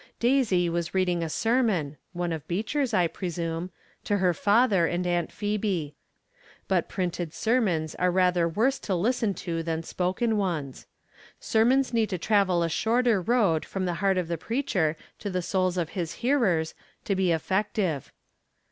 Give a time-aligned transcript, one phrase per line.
[0.19, 3.69] Daisy was reading a sermon (one of Beecher's, I presume)
[4.05, 5.93] to her father and Aunt Phebe.
[6.67, 10.87] But printed sermons are rather worse to listen to than spoken ones.
[11.39, 15.43] Sermons need to travel a shorter road from the heart of the preacher to the
[15.43, 16.73] souls of his hearers,
[17.05, 18.11] to be effect ive.